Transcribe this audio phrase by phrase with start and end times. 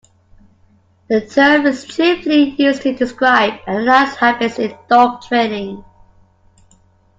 [1.09, 5.85] The term is chiefly used to describe and analyse habits in dog training.